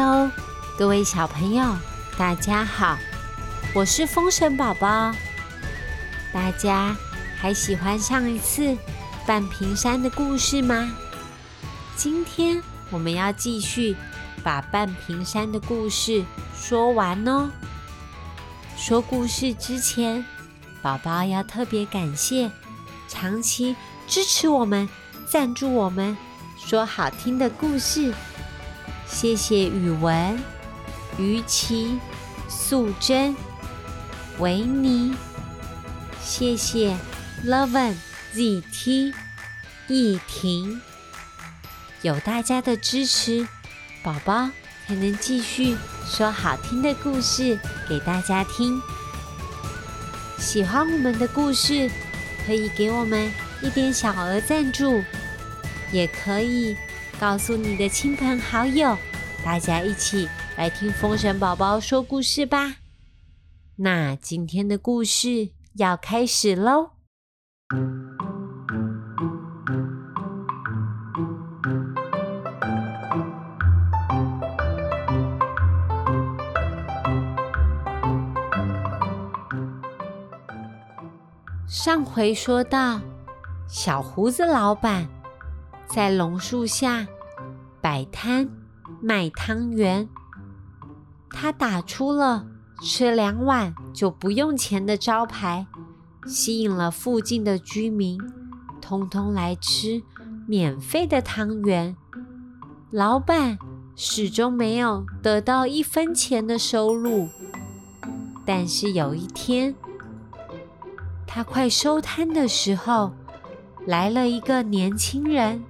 [0.00, 0.30] 哦
[0.78, 1.76] 各位小朋友，
[2.16, 2.96] 大家好，
[3.74, 5.12] 我是风神宝宝。
[6.32, 6.96] 大家
[7.38, 8.76] 还喜欢上一次
[9.26, 10.90] 半屏山的故事吗？
[11.96, 13.94] 今天我们要继续
[14.42, 16.24] 把半屏山的故事
[16.58, 17.50] 说完哦。
[18.78, 20.24] 说故事之前，
[20.80, 22.50] 宝宝要特别感谢
[23.06, 23.76] 长期
[24.08, 24.88] 支持我们、
[25.26, 26.16] 赞助我们
[26.58, 28.14] 说好听的故事。
[29.20, 30.42] 谢谢语文、
[31.18, 31.98] 于琪、
[32.48, 33.36] 素贞、
[34.38, 35.14] 维尼，
[36.24, 36.96] 谢谢
[37.44, 37.96] Loven
[38.34, 39.12] ZT、
[39.88, 40.80] 易婷，
[42.00, 43.46] 有大家的支持，
[44.02, 44.48] 宝宝
[44.86, 48.80] 才能继续说好听的故事给大家听。
[50.38, 51.90] 喜欢我们的故事，
[52.46, 55.04] 可以给我们一点小额赞助，
[55.92, 56.74] 也可以。
[57.20, 58.96] 告诉你的亲朋好友，
[59.44, 62.76] 大家一起来听风神宝宝说故事吧。
[63.76, 66.90] 那今天的故事要开始喽。
[81.66, 83.00] 上回说到，
[83.68, 85.08] 小胡子老板。
[85.88, 87.04] 在榕树下
[87.80, 88.48] 摆摊
[89.00, 90.08] 卖汤圆，
[91.30, 92.46] 他打出了
[92.82, 95.66] 吃两碗就不用钱的招牌，
[96.26, 98.20] 吸引了附近的居民，
[98.80, 100.02] 通通来吃
[100.46, 101.96] 免费的汤圆。
[102.90, 103.58] 老板
[103.96, 107.28] 始终没有得到一分钱的收入，
[108.44, 109.74] 但是有一天，
[111.26, 113.12] 他快收摊的时候，
[113.86, 115.62] 来了一个年轻人。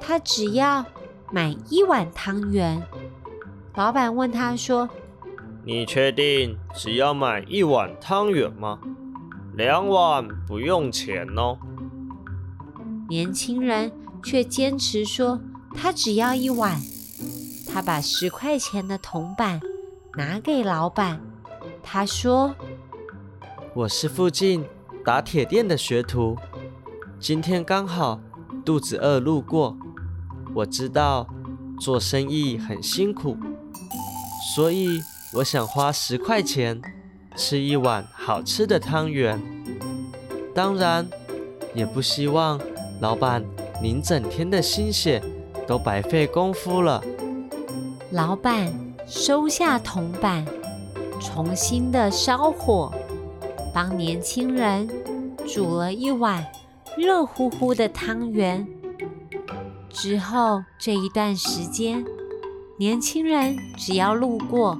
[0.00, 0.86] 他只要
[1.30, 2.82] 买一碗汤圆。
[3.74, 4.88] 老板问他说
[5.64, 8.80] ：“你确定只要买一碗汤圆吗？
[9.54, 11.58] 两碗不用钱哦。”
[13.08, 15.40] 年轻人却坚持说
[15.76, 16.80] ：“他只要一碗。”
[17.70, 19.60] 他把十块钱的铜板
[20.16, 21.20] 拿给老板，
[21.82, 22.54] 他说
[23.74, 24.64] ：“我是附近
[25.04, 26.36] 打铁店的学徒，
[27.20, 28.18] 今天刚好
[28.64, 29.76] 肚子饿路过。”
[30.54, 31.26] 我知道
[31.80, 33.36] 做生意很辛苦，
[34.54, 35.00] 所以
[35.34, 36.80] 我想花十块钱
[37.36, 39.40] 吃一碗好吃的汤圆。
[40.54, 41.08] 当然，
[41.74, 42.60] 也不希望
[43.00, 43.44] 老板
[43.80, 45.22] 您整天的心血
[45.66, 47.02] 都白费功夫了。
[48.10, 48.72] 老板
[49.06, 50.44] 收下铜板，
[51.20, 52.92] 重新的烧火，
[53.72, 54.88] 帮年轻人
[55.46, 56.44] 煮了一碗
[56.96, 58.66] 热乎乎的汤圆。
[60.00, 62.04] 之后这一段时间，
[62.76, 64.78] 年轻人只要路过，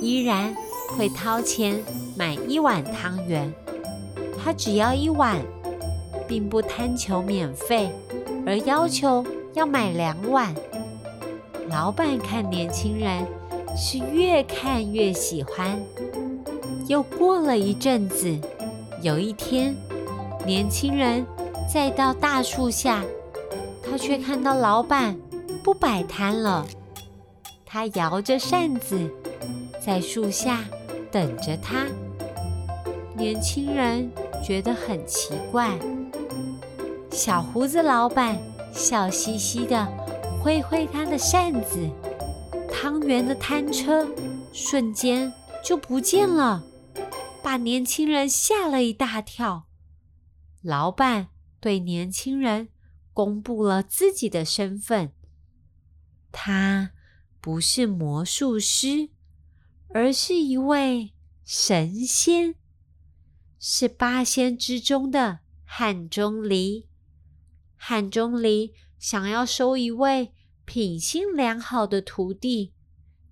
[0.00, 0.52] 依然
[0.98, 1.80] 会掏钱
[2.16, 3.54] 买一碗汤圆。
[4.36, 5.40] 他只要一碗，
[6.26, 7.92] 并不贪求免费，
[8.44, 9.24] 而要求
[9.54, 10.52] 要买两碗。
[11.68, 13.24] 老板看年轻人
[13.76, 15.80] 是越看越喜欢。
[16.88, 18.36] 又过了一阵子，
[19.00, 19.76] 有一天，
[20.44, 21.24] 年轻人
[21.72, 23.04] 再到大树下。
[23.90, 25.18] 他却看到老板
[25.64, 26.64] 不摆摊了，
[27.66, 29.10] 他摇着扇子
[29.84, 30.64] 在树下
[31.10, 31.86] 等着他。
[33.16, 34.08] 年轻人
[34.44, 35.76] 觉得很奇怪。
[37.10, 38.38] 小胡子老板
[38.72, 39.84] 笑嘻嘻的
[40.40, 41.90] 挥挥他的扇子，
[42.72, 44.06] 汤圆的摊车
[44.52, 45.32] 瞬间
[45.64, 46.62] 就不见了，
[47.42, 49.64] 把年轻人吓了一大跳。
[50.62, 51.26] 老板
[51.60, 52.68] 对年轻人。
[53.12, 55.12] 公布了自己的身份，
[56.32, 56.92] 他
[57.40, 59.10] 不是魔术师，
[59.88, 61.12] 而是一位
[61.44, 62.54] 神仙，
[63.58, 66.86] 是八仙之中的汉钟离。
[67.76, 70.32] 汉钟离想要收一位
[70.64, 72.72] 品性良好的徒弟，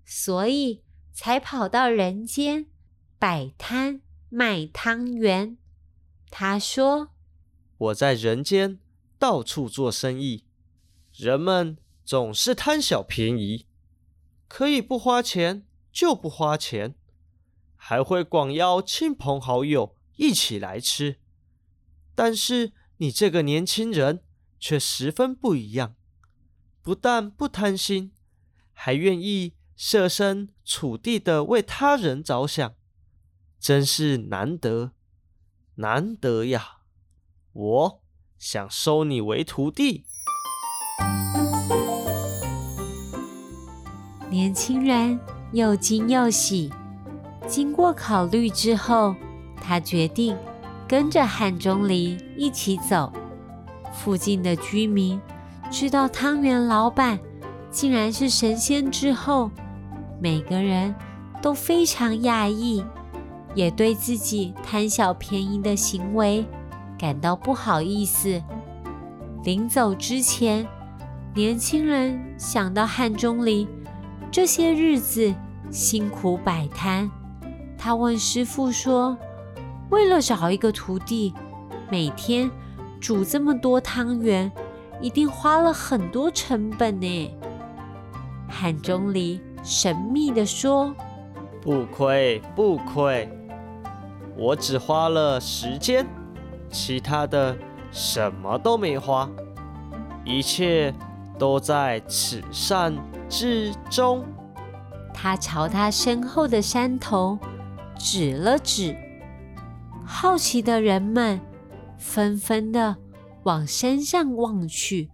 [0.04, 0.82] 所以
[1.12, 2.66] 才跑到人间
[3.18, 5.58] 摆摊卖汤圆。
[6.30, 7.10] 他说
[7.78, 8.80] ：“我在人间。”
[9.18, 10.44] 到处做生意，
[11.12, 13.66] 人们总是贪小便宜，
[14.46, 16.94] 可以不花钱就不花钱，
[17.74, 21.18] 还会广邀亲朋好友一起来吃。
[22.14, 24.22] 但是你这个年轻人
[24.60, 25.96] 却十分不一样，
[26.80, 28.12] 不但不贪心，
[28.72, 32.74] 还愿意设身处地的为他人着想，
[33.58, 34.92] 真是难得，
[35.74, 36.78] 难得呀！
[37.52, 38.02] 我。
[38.38, 40.04] 想收你为徒弟。
[44.30, 45.18] 年轻人
[45.52, 46.70] 又惊又喜。
[47.46, 49.14] 经过考虑之后，
[49.60, 50.36] 他决定
[50.86, 53.12] 跟着汉钟离一起走。
[53.92, 55.20] 附近的居民
[55.70, 57.18] 知道汤圆老板
[57.70, 59.50] 竟然是神仙之后，
[60.20, 60.94] 每个人
[61.40, 62.84] 都非常讶异，
[63.54, 66.46] 也对自己贪小便宜的行为
[66.98, 68.42] 感到不好意思。
[69.44, 70.66] 临走之前，
[71.34, 73.68] 年轻人想到汉钟离
[74.30, 75.32] 这些日子
[75.70, 77.08] 辛苦摆摊，
[77.78, 79.16] 他问师傅说
[79.90, 81.32] ：“为了找一个徒弟，
[81.88, 82.50] 每天
[83.00, 84.50] 煮这么多汤圆，
[85.00, 87.30] 一定花了很多成本呢。”
[88.50, 90.92] 汉钟离神秘地说
[91.62, 93.30] ：“不亏，不亏，
[94.36, 96.04] 我只花了时间，
[96.70, 97.56] 其他的。”
[97.90, 99.30] 什么都没花，
[100.22, 100.94] 一切
[101.38, 102.94] 都在此善
[103.30, 104.26] 之中。
[105.14, 107.38] 他朝他身后的山头
[107.98, 108.94] 指了指，
[110.04, 111.40] 好奇的人们
[111.96, 112.98] 纷纷的
[113.44, 115.10] 往山上望去，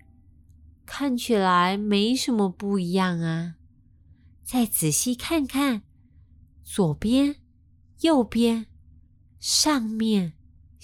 [0.85, 3.55] 看起来没什么不一样啊。
[4.43, 5.83] 再仔细看看，
[6.65, 7.37] 左边、
[8.00, 8.67] 右边、
[9.39, 10.33] 上面、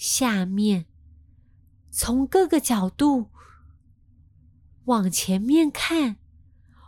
[0.01, 0.87] 下面。
[1.91, 3.29] 从各个角度
[4.85, 6.17] 往前面看，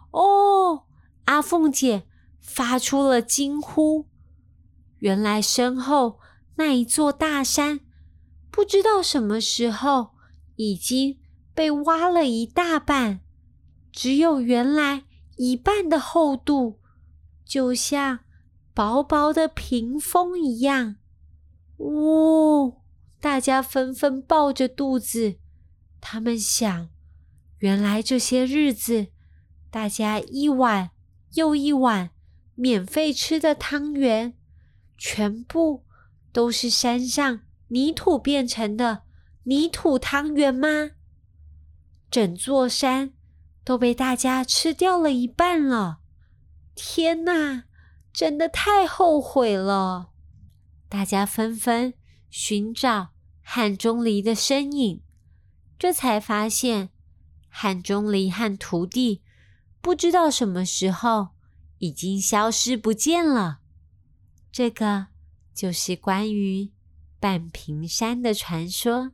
[0.10, 0.88] 哦，
[1.26, 2.08] 阿凤姐
[2.40, 4.08] 发出了惊呼。
[4.98, 6.20] 原来身后
[6.56, 7.82] 那一座大山，
[8.50, 10.16] 不知道什么时候
[10.56, 11.20] 已经
[11.54, 13.20] 被挖了一大半，
[13.92, 15.04] 只有原来
[15.36, 16.80] 一半的厚度，
[17.46, 18.22] 就像
[18.74, 20.96] 薄薄的屏风一样。
[21.78, 22.80] 哦。
[23.24, 25.40] 大家纷纷抱着肚子，
[26.02, 26.90] 他们想：
[27.60, 29.08] 原来这些日子，
[29.72, 30.92] 大家一碗
[31.36, 32.10] 又一碗
[32.54, 34.38] 免费吃的汤圆，
[34.98, 35.86] 全部
[36.34, 37.40] 都是山上
[37.70, 39.04] 泥土变成的
[39.44, 40.92] 泥土汤圆吗？
[42.12, 43.14] 整座山
[43.64, 46.02] 都被大家吃掉了一半了！
[46.76, 47.64] 天哪，
[48.12, 50.10] 真的太后悔了！
[50.90, 51.94] 大家纷纷
[52.30, 53.13] 寻找。
[53.56, 55.04] 汉钟离的身影，
[55.78, 56.90] 这才发现
[57.48, 59.22] 汉钟离和徒弟
[59.80, 61.28] 不知道什么时候
[61.78, 63.60] 已经消失不见了。
[64.52, 65.10] 这个
[65.54, 66.72] 就是关于
[67.20, 69.12] 半屏山的传说，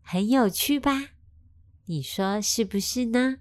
[0.00, 1.08] 很有趣吧？
[1.86, 3.38] 你说是不是呢？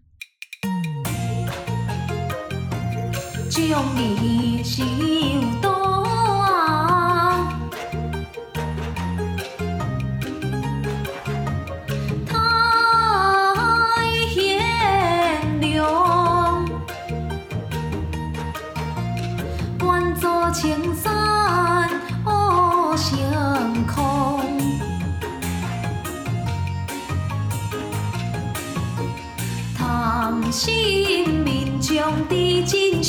[3.52, 4.84] 只用你心
[5.62, 5.72] 动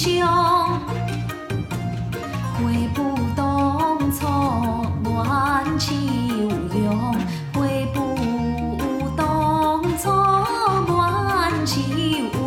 [0.06, 0.12] 秋
[2.54, 3.02] 挥不
[3.34, 5.96] 动，从乱起
[6.44, 7.12] 无忧。
[7.52, 7.98] 挥不
[9.16, 10.14] 动，从
[10.86, 12.46] 乱起无。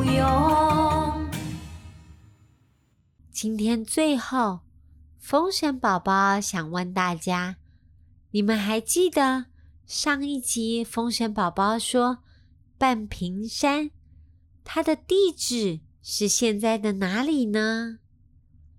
[3.29, 4.61] 今天最后，
[5.17, 7.57] 风神宝宝想问大家，
[8.31, 9.47] 你们还记得
[9.85, 12.19] 上一集风神宝宝说
[12.77, 13.91] 半屏山
[14.63, 15.81] 它的地址？
[16.11, 17.99] 是现在的哪里呢？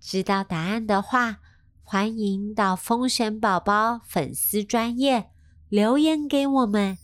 [0.01, 1.37] 知道答案的话，
[1.81, 5.29] 欢迎到风神宝宝粉丝专业
[5.69, 6.97] 留言给我们。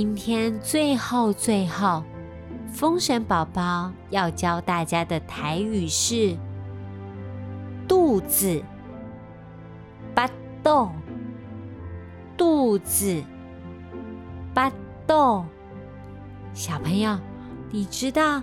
[0.00, 2.04] 今天最后最后，
[2.72, 6.36] 风神宝宝要教大家的台语是
[7.88, 8.62] “肚子”，
[10.14, 10.30] 巴
[10.62, 10.92] 豆，
[12.36, 13.24] 肚子，
[14.54, 14.70] 巴
[15.04, 15.44] 豆。
[16.54, 17.18] 小朋友，
[17.72, 18.40] 你知道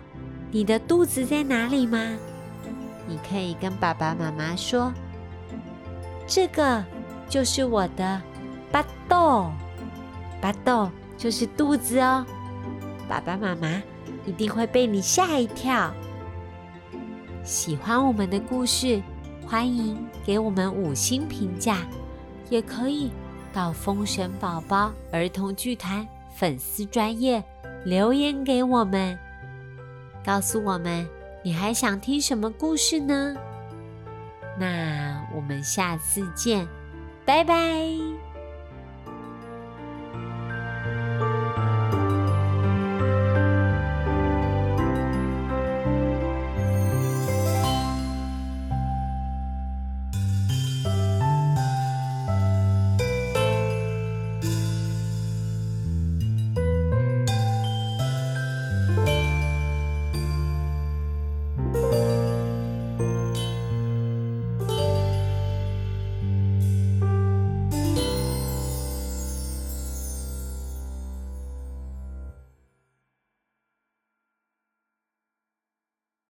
[0.51, 2.17] 你的肚子在哪里吗？
[3.07, 4.91] 你可以跟爸爸妈妈说
[6.27, 6.83] ：“这个
[7.29, 8.21] 就是我的
[8.73, 9.49] 巴豆，
[10.41, 12.25] 巴豆就是肚子哦。”
[13.07, 13.81] 爸爸妈妈
[14.25, 15.93] 一定会被你吓一跳。
[17.43, 19.01] 喜欢我们的故事，
[19.45, 19.95] 欢迎
[20.25, 21.85] 给我们五星评价，
[22.49, 23.11] 也可以
[23.53, 27.43] 到风神宝宝儿童剧团粉丝专业
[27.83, 29.15] 留言给我们，
[30.25, 31.07] 告诉我们
[31.43, 33.35] 你还想听什么故事呢？
[34.57, 36.67] 那我们下次见，
[37.23, 38.24] 拜拜。